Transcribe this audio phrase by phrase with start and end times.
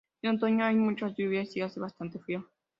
[0.23, 2.49] En otoño hay muchas lluvias y hace bastante frío.